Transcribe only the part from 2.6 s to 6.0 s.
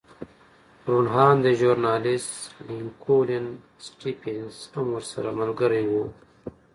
لینکولن سټېفنس هم ورسره ملګری و